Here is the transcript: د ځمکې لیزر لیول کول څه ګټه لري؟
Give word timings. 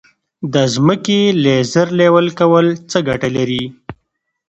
د 0.53 0.55
ځمکې 0.73 1.19
لیزر 1.43 1.87
لیول 1.99 2.27
کول 2.39 2.65
څه 2.89 2.97
ګټه 3.07 3.29
لري؟ 3.37 3.63